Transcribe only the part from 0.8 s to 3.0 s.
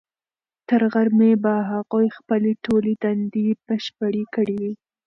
غرمې به هغوی خپلې ټولې